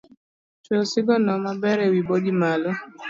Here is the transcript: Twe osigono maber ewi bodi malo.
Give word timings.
Twe 0.63 0.75
osigono 0.83 1.31
maber 1.45 1.77
ewi 1.87 2.01
bodi 2.07 2.31
malo. 2.41 2.71